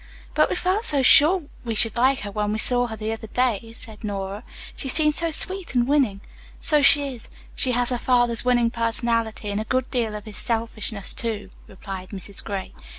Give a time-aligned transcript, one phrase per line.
[0.33, 3.71] "But we felt sure we should like her when we saw her the other day,"
[3.75, 4.43] said Nora.
[4.75, 6.21] "She seemed so sweet and winning."
[6.59, 7.29] "So she is.
[7.53, 12.09] She has her father's winning personality, and a good deal of his selfishness, too," replied
[12.09, 12.43] Mrs.
[12.43, 12.73] Gray.